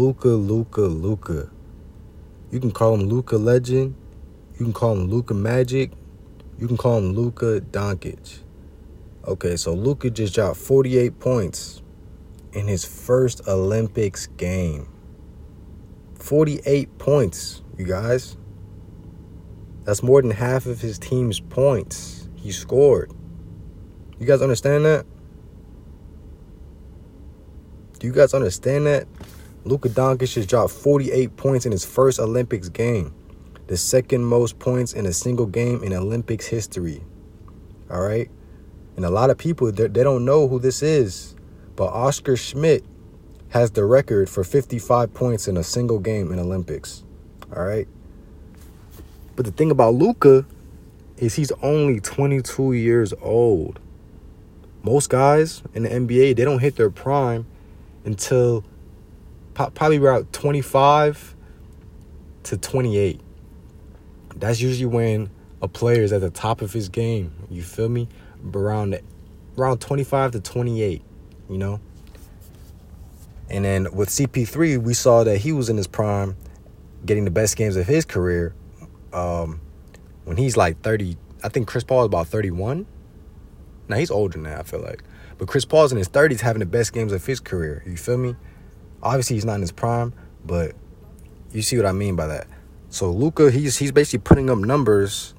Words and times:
Luka, 0.00 0.28
Luca, 0.28 0.80
Luka. 0.80 1.50
You 2.50 2.58
can 2.58 2.70
call 2.70 2.94
him 2.94 3.02
Luka 3.02 3.36
Legend. 3.36 3.94
You 4.58 4.64
can 4.64 4.72
call 4.72 4.94
him 4.94 5.10
Luka 5.10 5.34
Magic. 5.34 5.92
You 6.58 6.66
can 6.68 6.78
call 6.78 6.96
him 6.96 7.12
Luka 7.12 7.60
Doncic. 7.60 8.38
Okay, 9.26 9.56
so 9.56 9.74
Luka 9.74 10.08
just 10.08 10.34
dropped 10.34 10.56
48 10.56 11.20
points 11.20 11.82
in 12.54 12.66
his 12.66 12.82
first 12.82 13.46
Olympics 13.46 14.26
game. 14.26 14.88
48 16.14 16.96
points, 16.96 17.60
you 17.76 17.84
guys. 17.84 18.38
That's 19.84 20.02
more 20.02 20.22
than 20.22 20.30
half 20.30 20.64
of 20.64 20.80
his 20.80 20.98
team's 20.98 21.40
points 21.40 22.26
he 22.36 22.52
scored. 22.52 23.12
You 24.18 24.24
guys 24.26 24.40
understand 24.40 24.86
that? 24.86 25.04
Do 27.98 28.06
you 28.06 28.14
guys 28.14 28.32
understand 28.32 28.86
that? 28.86 29.06
Luka 29.64 29.88
Doncic 29.88 30.32
just 30.32 30.48
dropped 30.48 30.72
48 30.72 31.36
points 31.36 31.66
in 31.66 31.72
his 31.72 31.84
first 31.84 32.18
Olympics 32.18 32.68
game, 32.68 33.14
the 33.66 33.76
second 33.76 34.24
most 34.24 34.58
points 34.58 34.94
in 34.94 35.06
a 35.06 35.12
single 35.12 35.46
game 35.46 35.84
in 35.84 35.92
Olympics 35.92 36.46
history. 36.46 37.02
All 37.90 38.00
right? 38.00 38.30
And 38.96 39.04
a 39.04 39.10
lot 39.10 39.30
of 39.30 39.38
people, 39.38 39.70
they 39.70 39.88
don't 39.88 40.24
know 40.24 40.48
who 40.48 40.58
this 40.58 40.82
is, 40.82 41.34
but 41.76 41.86
Oscar 41.86 42.36
Schmidt 42.36 42.84
has 43.50 43.70
the 43.72 43.84
record 43.84 44.30
for 44.30 44.44
55 44.44 45.12
points 45.12 45.48
in 45.48 45.56
a 45.56 45.62
single 45.62 45.98
game 45.98 46.32
in 46.32 46.38
Olympics. 46.38 47.04
All 47.54 47.64
right? 47.64 47.88
But 49.36 49.44
the 49.44 49.52
thing 49.52 49.70
about 49.70 49.94
Luka 49.94 50.46
is 51.16 51.34
he's 51.34 51.52
only 51.62 52.00
22 52.00 52.72
years 52.72 53.12
old. 53.20 53.78
Most 54.82 55.10
guys 55.10 55.62
in 55.74 55.82
the 55.82 55.88
NBA, 55.90 56.36
they 56.36 56.44
don't 56.44 56.60
hit 56.60 56.76
their 56.76 56.90
prime 56.90 57.46
until 58.04 58.64
probably 59.54 59.98
around 59.98 60.32
25 60.32 61.36
to 62.44 62.56
28. 62.56 63.20
That's 64.36 64.60
usually 64.60 64.86
when 64.86 65.30
a 65.60 65.68
player 65.68 66.02
is 66.02 66.12
at 66.12 66.20
the 66.20 66.30
top 66.30 66.62
of 66.62 66.72
his 66.72 66.88
game. 66.88 67.32
You 67.50 67.62
feel 67.62 67.88
me? 67.88 68.08
Around 68.54 68.98
around 69.58 69.78
25 69.80 70.32
to 70.32 70.40
28, 70.40 71.02
you 71.48 71.58
know? 71.58 71.80
And 73.50 73.64
then 73.64 73.88
with 73.92 74.08
CP3, 74.08 74.78
we 74.78 74.94
saw 74.94 75.24
that 75.24 75.38
he 75.38 75.52
was 75.52 75.68
in 75.68 75.76
his 75.76 75.88
prime, 75.88 76.36
getting 77.04 77.24
the 77.24 77.30
best 77.30 77.56
games 77.56 77.76
of 77.76 77.86
his 77.86 78.04
career. 78.04 78.54
Um, 79.12 79.60
when 80.24 80.36
he's 80.36 80.56
like 80.56 80.80
30, 80.82 81.16
I 81.42 81.48
think 81.48 81.66
Chris 81.66 81.82
Paul 81.82 82.02
is 82.02 82.06
about 82.06 82.28
31. 82.28 82.86
Now 83.88 83.96
he's 83.96 84.10
older 84.10 84.38
now, 84.38 84.60
I 84.60 84.62
feel 84.62 84.80
like. 84.80 85.02
But 85.36 85.48
Chris 85.48 85.64
Paul's 85.64 85.90
in 85.90 85.98
his 85.98 86.08
30s 86.08 86.40
having 86.40 86.60
the 86.60 86.66
best 86.66 86.92
games 86.92 87.12
of 87.12 87.26
his 87.26 87.40
career. 87.40 87.82
You 87.86 87.96
feel 87.96 88.18
me? 88.18 88.36
Obviously, 89.02 89.36
he's 89.36 89.44
not 89.44 89.54
in 89.54 89.60
his 89.62 89.72
prime, 89.72 90.12
but 90.44 90.72
you 91.52 91.62
see 91.62 91.76
what 91.76 91.86
I 91.86 91.92
mean 91.92 92.16
by 92.16 92.26
that. 92.26 92.46
So 92.90 93.10
Luka, 93.10 93.50
he's 93.50 93.78
he's 93.78 93.92
basically 93.92 94.18
putting 94.20 94.50
up 94.50 94.58
numbers 94.58 95.34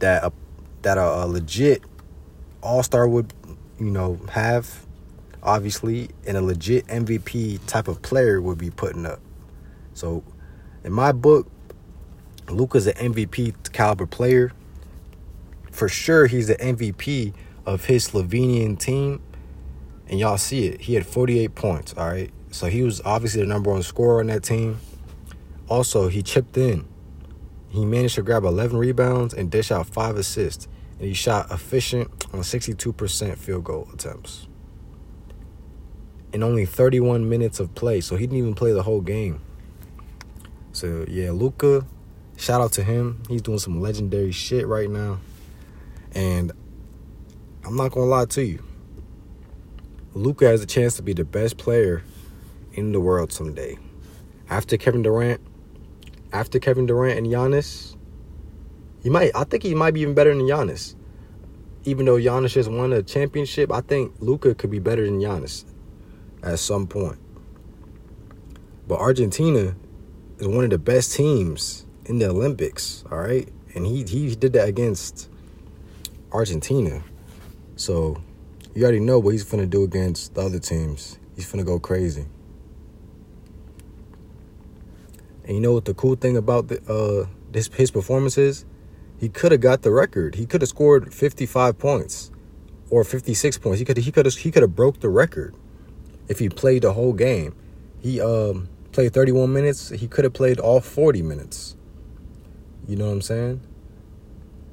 that 0.00 0.22
a, 0.22 0.32
that 0.82 0.98
a, 0.98 1.26
legit 1.26 1.82
All 2.62 2.82
Star 2.82 3.08
would, 3.08 3.32
you 3.78 3.90
know, 3.90 4.20
have. 4.30 4.86
Obviously, 5.42 6.08
and 6.26 6.38
a 6.38 6.40
legit 6.40 6.86
MVP 6.86 7.66
type 7.66 7.86
of 7.86 8.00
player 8.00 8.40
would 8.40 8.56
be 8.56 8.70
putting 8.70 9.04
up. 9.04 9.20
So, 9.92 10.24
in 10.84 10.92
my 10.92 11.12
book, 11.12 11.50
Luka's 12.48 12.86
an 12.86 12.94
MVP 12.94 13.72
caliber 13.72 14.06
player. 14.06 14.52
For 15.70 15.86
sure, 15.88 16.26
he's 16.26 16.48
the 16.48 16.56
MVP 16.56 17.34
of 17.66 17.84
his 17.84 18.08
Slovenian 18.08 18.78
team. 18.78 19.20
And 20.14 20.20
y'all 20.20 20.38
see 20.38 20.66
it. 20.66 20.82
He 20.82 20.94
had 20.94 21.04
48 21.04 21.56
points, 21.56 21.92
all 21.94 22.06
right? 22.06 22.30
So 22.52 22.66
he 22.66 22.84
was 22.84 23.00
obviously 23.04 23.40
the 23.40 23.48
number 23.48 23.72
one 23.72 23.82
scorer 23.82 24.20
on 24.20 24.28
that 24.28 24.44
team. 24.44 24.78
Also, 25.68 26.06
he 26.06 26.22
chipped 26.22 26.56
in. 26.56 26.86
He 27.70 27.84
managed 27.84 28.14
to 28.14 28.22
grab 28.22 28.44
11 28.44 28.76
rebounds 28.76 29.34
and 29.34 29.50
dish 29.50 29.72
out 29.72 29.88
five 29.88 30.14
assists. 30.16 30.68
And 31.00 31.08
he 31.08 31.14
shot 31.14 31.50
efficient 31.50 32.26
on 32.32 32.42
62% 32.42 33.36
field 33.36 33.64
goal 33.64 33.88
attempts. 33.92 34.46
In 36.32 36.44
only 36.44 36.64
31 36.64 37.28
minutes 37.28 37.58
of 37.58 37.74
play. 37.74 38.00
So 38.00 38.14
he 38.14 38.28
didn't 38.28 38.38
even 38.38 38.54
play 38.54 38.70
the 38.70 38.84
whole 38.84 39.00
game. 39.00 39.40
So, 40.70 41.06
yeah, 41.08 41.32
Luka, 41.32 41.84
shout 42.36 42.60
out 42.60 42.70
to 42.74 42.84
him. 42.84 43.24
He's 43.28 43.42
doing 43.42 43.58
some 43.58 43.80
legendary 43.80 44.30
shit 44.30 44.68
right 44.68 44.88
now. 44.88 45.18
And 46.12 46.52
I'm 47.64 47.74
not 47.74 47.90
gonna 47.90 48.06
lie 48.06 48.26
to 48.26 48.44
you. 48.44 48.62
Luka 50.14 50.46
has 50.46 50.62
a 50.62 50.66
chance 50.66 50.94
to 50.96 51.02
be 51.02 51.12
the 51.12 51.24
best 51.24 51.56
player 51.56 52.04
in 52.72 52.92
the 52.92 53.00
world 53.00 53.32
someday. 53.32 53.76
After 54.48 54.76
Kevin 54.76 55.02
Durant, 55.02 55.40
after 56.32 56.60
Kevin 56.60 56.86
Durant 56.86 57.18
and 57.18 57.26
Giannis, 57.26 57.96
he 59.02 59.10
might. 59.10 59.32
I 59.34 59.42
think 59.42 59.64
he 59.64 59.74
might 59.74 59.92
be 59.92 60.00
even 60.00 60.14
better 60.14 60.32
than 60.32 60.46
Giannis. 60.46 60.94
Even 61.84 62.06
though 62.06 62.16
Giannis 62.16 62.52
just 62.52 62.70
won 62.70 62.92
a 62.92 63.02
championship, 63.02 63.72
I 63.72 63.80
think 63.80 64.14
Luka 64.20 64.54
could 64.54 64.70
be 64.70 64.78
better 64.78 65.04
than 65.04 65.18
Giannis 65.20 65.64
at 66.44 66.60
some 66.60 66.86
point. 66.86 67.18
But 68.86 69.00
Argentina 69.00 69.74
is 70.38 70.46
one 70.46 70.64
of 70.64 70.70
the 70.70 70.78
best 70.78 71.14
teams 71.14 71.86
in 72.04 72.20
the 72.20 72.28
Olympics. 72.28 73.04
All 73.10 73.18
right, 73.18 73.48
and 73.74 73.84
he 73.84 74.04
he 74.04 74.34
did 74.36 74.52
that 74.52 74.68
against 74.68 75.28
Argentina. 76.30 77.02
So 77.76 78.22
you 78.74 78.82
already 78.82 79.00
know 79.00 79.18
what 79.18 79.30
he's 79.30 79.44
gonna 79.44 79.66
do 79.66 79.84
against 79.84 80.34
the 80.34 80.42
other 80.42 80.58
teams. 80.58 81.18
He's 81.36 81.50
gonna 81.50 81.64
go 81.64 81.78
crazy. 81.78 82.26
And 85.44 85.54
you 85.54 85.60
know 85.60 85.72
what 85.72 85.84
the 85.84 85.94
cool 85.94 86.16
thing 86.16 86.36
about 86.36 86.68
the 86.68 86.80
uh 86.90 87.28
this 87.52 87.68
his 87.68 87.90
performance 87.90 88.36
is? 88.36 88.64
He 89.18 89.28
could 89.28 89.52
have 89.52 89.60
got 89.60 89.82
the 89.82 89.90
record. 89.90 90.34
He 90.34 90.46
could 90.46 90.60
have 90.60 90.68
scored 90.68 91.14
55 91.14 91.78
points 91.78 92.30
or 92.90 93.04
56 93.04 93.58
points. 93.58 93.78
He 93.78 93.84
could 93.84 93.96
he 93.96 94.10
could 94.10 94.26
have 94.26 94.34
he 94.34 94.50
could 94.50 94.62
have 94.62 94.74
broke 94.74 95.00
the 95.00 95.08
record 95.08 95.54
if 96.28 96.38
he 96.38 96.48
played 96.48 96.82
the 96.82 96.92
whole 96.94 97.12
game. 97.12 97.54
He 98.00 98.20
um 98.20 98.68
played 98.92 99.14
31 99.14 99.52
minutes. 99.52 99.90
He 99.90 100.08
could 100.08 100.24
have 100.24 100.32
played 100.34 100.58
all 100.58 100.80
40 100.80 101.22
minutes. 101.22 101.76
You 102.88 102.96
know 102.96 103.06
what 103.06 103.12
I'm 103.12 103.22
saying? 103.22 103.60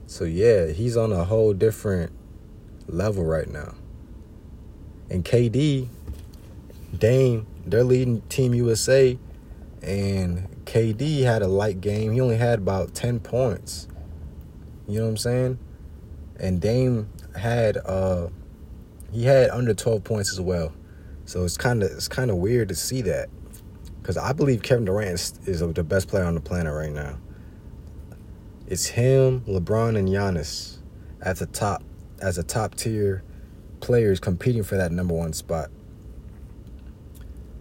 So 0.07 0.23
yeah, 0.23 0.67
he's 0.67 0.97
on 0.97 1.11
a 1.11 1.23
whole 1.23 1.53
different 1.53 2.11
level 2.87 3.23
right 3.23 3.49
now. 3.49 3.75
And 5.11 5.25
KD, 5.25 5.89
Dame, 6.97 7.45
they're 7.65 7.83
leading 7.83 8.21
Team 8.29 8.53
USA, 8.53 9.19
and 9.81 10.47
KD 10.63 11.23
had 11.23 11.41
a 11.41 11.49
light 11.49 11.81
game. 11.81 12.13
He 12.13 12.21
only 12.21 12.37
had 12.37 12.59
about 12.59 12.95
10 12.95 13.19
points. 13.19 13.89
You 14.87 14.99
know 14.99 15.03
what 15.03 15.11
I'm 15.11 15.17
saying? 15.17 15.59
And 16.39 16.61
Dame 16.61 17.09
had 17.37 17.77
uh 17.77 18.29
he 19.11 19.25
had 19.25 19.49
under 19.49 19.73
12 19.73 20.03
points 20.03 20.31
as 20.31 20.39
well. 20.39 20.73
So 21.25 21.43
it's 21.43 21.57
kind 21.57 21.83
of 21.83 21.91
it's 21.91 22.07
kind 22.07 22.31
of 22.31 22.37
weird 22.37 22.69
to 22.69 22.75
see 22.75 23.01
that 23.01 23.29
cuz 24.03 24.15
I 24.15 24.31
believe 24.31 24.61
Kevin 24.61 24.85
Durant 24.85 25.11
is, 25.11 25.59
the 25.59 25.83
best 25.83 26.07
player 26.07 26.23
on 26.23 26.35
the 26.35 26.41
planet 26.41 26.73
right 26.73 26.93
now. 26.93 27.17
It's 28.65 28.85
him, 28.85 29.41
LeBron 29.41 29.97
and 29.97 30.07
Giannis 30.07 30.77
at 31.21 31.35
the 31.35 31.47
top 31.47 31.83
as 32.21 32.37
a 32.37 32.43
top 32.43 32.75
tier 32.75 33.23
players 33.81 34.19
competing 34.19 34.63
for 34.63 34.77
that 34.77 34.91
number 34.91 35.13
one 35.13 35.33
spot. 35.33 35.69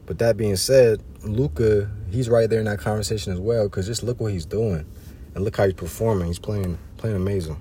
But 0.07 0.19
that 0.19 0.37
being 0.37 0.57
said, 0.57 1.03
Luka, 1.23 1.91
he's 2.11 2.29
right 2.29 2.51
there 2.51 2.61
in 2.61 2.67
that 2.67 2.79
conversation 2.81 3.33
as 3.33 3.41
well. 3.41 3.65
Because 3.65 3.87
just 3.87 4.03
look 4.03 4.21
what 4.21 4.33
he's 4.33 4.47
doing, 4.47 4.87
and 5.35 5.45
look 5.45 5.57
how 5.57 5.65
he's 5.65 5.75
performing. 5.75 6.27
He's 6.27 6.39
playing 6.39 6.79
playing 6.97 7.17
amazing. 7.17 7.61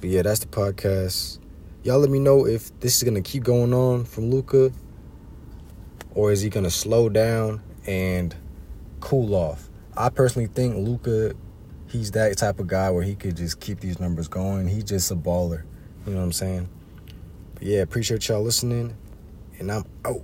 But 0.00 0.10
yeah, 0.10 0.22
that's 0.22 0.40
the 0.40 0.46
podcast. 0.46 1.38
Y'all 1.82 1.98
let 1.98 2.10
me 2.10 2.18
know 2.18 2.46
if 2.46 2.78
this 2.80 2.96
is 2.96 3.02
gonna 3.02 3.22
keep 3.22 3.44
going 3.44 3.72
on 3.74 4.04
from 4.04 4.30
Luka. 4.30 4.72
or 6.14 6.32
is 6.32 6.40
he 6.42 6.48
gonna 6.50 6.70
slow 6.70 7.08
down 7.08 7.62
and 7.86 8.34
cool 9.00 9.34
off? 9.34 9.68
I 9.96 10.08
personally 10.08 10.48
think 10.48 10.76
Luka, 10.76 11.34
he's 11.86 12.10
that 12.12 12.36
type 12.38 12.60
of 12.60 12.66
guy 12.66 12.90
where 12.90 13.02
he 13.02 13.14
could 13.14 13.36
just 13.36 13.60
keep 13.60 13.80
these 13.80 14.00
numbers 14.00 14.28
going. 14.28 14.68
He's 14.68 14.84
just 14.84 15.10
a 15.10 15.16
baller. 15.16 15.62
You 16.06 16.12
know 16.12 16.18
what 16.18 16.24
I'm 16.24 16.32
saying? 16.32 16.68
Yeah, 17.60 17.82
appreciate 17.82 18.26
y'all 18.26 18.42
listening, 18.42 18.96
and 19.58 19.70
I'm 19.70 19.84
out. 20.06 20.22